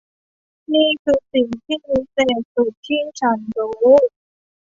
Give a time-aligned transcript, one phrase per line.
[0.73, 3.99] นี่คือสิ่งที่วิเศษสุดที่ฉันรู้